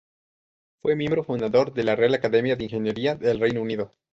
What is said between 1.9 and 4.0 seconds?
Real Academia de Ingeniería del Reino Unido.